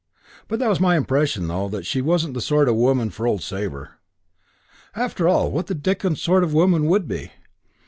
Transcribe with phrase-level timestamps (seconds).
[0.47, 3.27] But that was my impression though that she wasn't just the sort of woman for
[3.27, 3.99] old Sabre.
[4.95, 7.29] But after all, what the dickens sort of woman would be?